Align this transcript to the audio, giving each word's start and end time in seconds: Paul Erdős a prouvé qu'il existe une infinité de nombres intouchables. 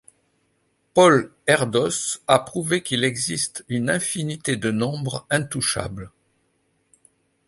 Paul 0.95 1.31
Erdős 1.45 2.21
a 2.25 2.37
prouvé 2.39 2.81
qu'il 2.81 3.03
existe 3.03 3.63
une 3.69 3.87
infinité 3.91 4.55
de 4.57 4.71
nombres 4.71 5.27
intouchables. 5.29 6.09